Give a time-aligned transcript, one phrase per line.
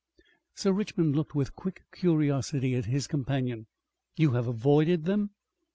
[0.55, 3.67] Sir Richmond looked with quick curiosity at his companion.
[4.17, 5.29] "You have avoided them!"